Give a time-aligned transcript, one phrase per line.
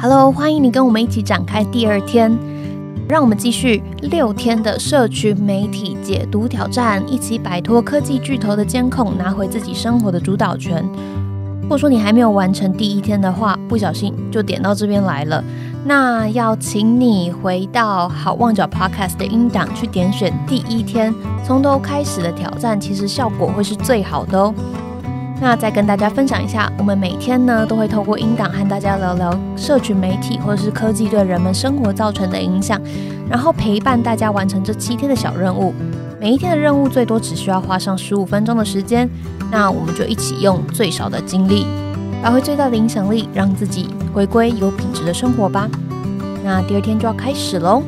[0.00, 2.30] Hello，欢迎你跟我们一起展开第二天，
[3.08, 10.88] 让我们继续六天的社区媒体解读挑战，一起摆脱科技巨头的监控，拿回自己生活的主导权。
[11.62, 15.42] 如果说你还没有完成第一天的话，不小心就点到这边来了，
[15.84, 21.12] 那要请你回到好望角 Podcast 的音档去点选第一天
[21.44, 24.54] 从头开始的挑战，其实效果会是最好的哦。
[25.40, 32.80] 那再跟大家分享一下，我们每天呢都会透过音档和大家聊聊社群媒体或者是科技对人们生活造成的影响，
[33.30, 35.72] 然后陪伴大家完成这七天的小任务。
[36.20, 39.08] 每一天的任务最多只需要花上十五分钟的时间，
[39.50, 41.64] 那我们就一起用最少的精力，
[42.20, 45.68] 发挥最大的影响力，让自己回归有品质的生活吧。
[46.44, 47.80] 那第二天就要开始喽。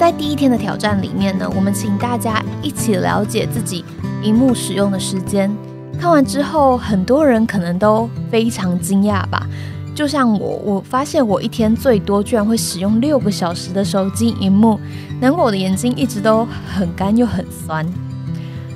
[0.00, 3.84] 在第一天的挑战里面呢，我们请大家一起了解自己
[4.22, 5.54] 荧幕使用的时间。
[6.00, 9.46] 看完之后，很多人可能都非常惊讶吧。
[9.94, 14.80] 就像我，我发现我一天最多居然会使用六个小时的手机荧幕，
[15.20, 17.86] 难怪我的眼睛一直都很干又很酸。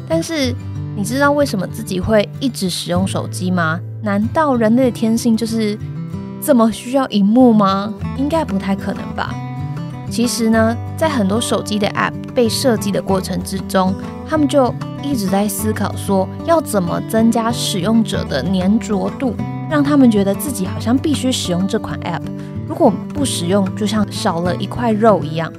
[0.06, 0.54] 但是
[0.94, 3.80] 你知道为什么自己会一直使用手机吗？
[4.02, 5.78] 难道人类的天性就是
[6.42, 7.94] 这么需要荧幕吗？
[8.18, 9.34] 应该不太可能吧。
[10.10, 13.92] 其实呢，在很多手机的 App 被设计的过程之中，
[14.28, 19.34] 他们就一直在思考说，要怎么增加使用者的粘着度，
[19.68, 22.22] 让他们觉得自己好像必须使用这款 App，
[22.68, 25.52] 如果不使用，就像少了一块肉一样。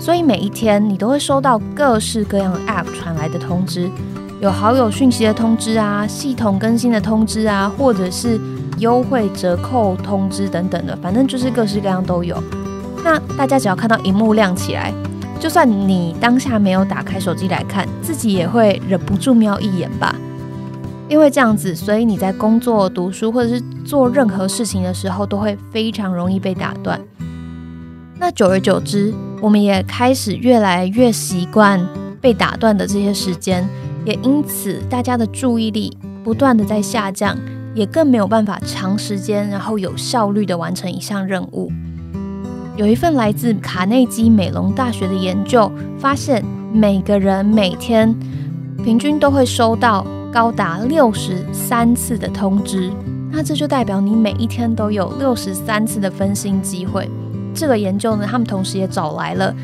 [0.00, 3.90] 所以每一天你都会收到各式各样的 App 传来的通知，
[4.40, 8.40] 有好友讯息的通知啊，系统更新的通知啊，或者是
[8.78, 12.42] 优惠折扣通知等等的，反正就是各式各样都有。
[13.04, 14.90] 那大家只要看到荧幕亮起来，
[15.38, 20.16] 就算你当下没有打开手机来看，自己也会忍不住瞄一眼吧。
[21.06, 26.98] 因为这样子，所以你在工作、读书或者是做任何事情的时候，都会非常容易被打断。
[28.18, 29.12] 那久而久之，
[29.42, 31.86] 我们也开始越来越习惯
[32.22, 33.68] 被打断的这些时间，
[34.06, 37.36] 也因此大家的注意力不断的在下降，
[37.74, 41.70] 也更没有办法长时间然后有效率的完成一项任务。
[42.76, 48.12] 有一份来自卡内基美隆大学的研究发现，每个人每天
[48.82, 52.90] 平均都会收到高达六十三次的通知。
[53.30, 57.08] 那这就代表你每一天都有六十三次的分心机会。
[57.54, 59.54] 这个研究呢，他们同时也找来了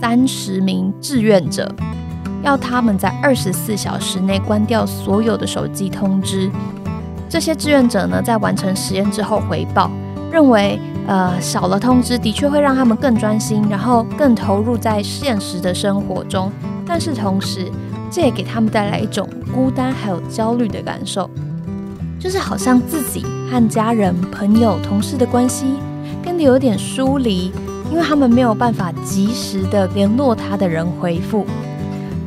[0.00, 1.70] 三十名志愿者，
[2.42, 6.50] 要他们在二十四小时内关掉所有的手机通知。
[7.28, 9.90] 这些志愿者呢，在完成实验之后回报，
[10.32, 10.80] 认为。
[11.06, 16.50] 呃，少了通知的确会让他们更专心，然后更投入在现实的生活中。
[16.86, 17.70] 但是同时，
[18.10, 21.28] 这也给他们带来一种孤单还有焦虑的感受，
[22.18, 25.66] 就是好像自己和家人、朋友、同事的关系
[26.22, 27.52] 变得有点疏离，
[27.90, 31.46] 因为他们没有办法及时的联络他的人回复。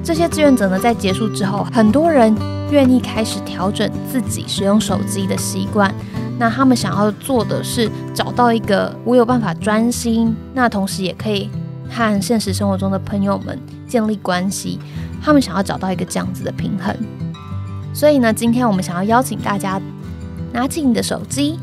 [0.03, 2.35] 这些志愿者呢，在结束之后，很多人
[2.69, 5.93] 愿意开始调整自己使用手机的习惯。
[6.39, 11.49] 那他们想要做的是找到一个我有办法专心，那同时也可以
[11.89, 14.79] 和现实生活中的朋友们建立关系。
[15.21, 16.95] 他们想要找到一个这样子的平衡。
[17.91, 19.81] 所以呢，今天我们想要邀请大家
[20.53, 21.59] 拿起你的手机，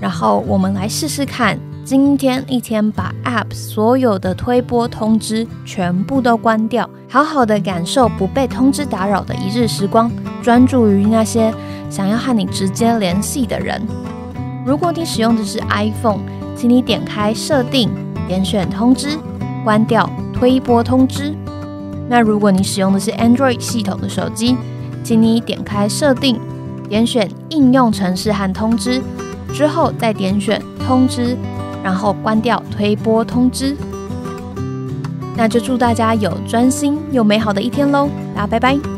[0.00, 10.10] 然后我们来试试看，今天一天把 App 所有的推播通知全部都关掉，好好的感受不被通知打扰的一日时光，
[10.42, 11.54] 专注于那些
[11.88, 13.80] 想要和你直接联系的人。
[14.66, 16.18] 如果你使用的是 iPhone，
[16.56, 17.88] 请你点开设定，
[18.26, 19.16] 点选通知，
[19.62, 21.32] 关掉推播通知。
[22.08, 24.56] 那如果你使用的是 Android 系统的手机，
[25.04, 26.40] 请你点开设定，
[26.88, 29.00] 点选应用程式和通知，
[29.54, 31.36] 之后再点选通知，
[31.84, 33.76] 然后关掉推播通知。
[35.36, 38.08] 那就祝大家有专心又美好的一天喽！
[38.34, 38.95] 大家拜拜。